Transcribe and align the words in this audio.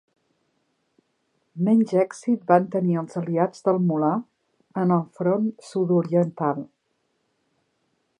Menys 1.67 1.91
èxit 2.03 2.47
van 2.51 2.65
tenir 2.75 2.97
els 3.01 3.19
aliats 3.21 3.61
del 3.67 3.77
mul·là 3.91 4.11
en 4.85 4.95
el 4.97 5.05
front 5.19 5.47
sud-oriental. 5.69 6.65